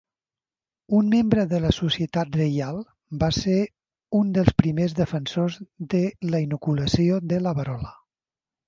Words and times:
Un 0.99 1.09
membre 1.11 1.43
de 1.51 1.59
la 1.65 1.73
Societat 1.79 2.39
Reial, 2.39 2.79
va 3.25 3.31
ser 3.37 3.59
un 4.23 4.35
dels 4.39 4.53
primers 4.63 4.97
defensors 5.03 5.63
de 5.95 6.05
la 6.35 6.43
inoculació 6.49 7.25
de 7.35 7.45
la 7.49 7.57
verola. 7.63 7.97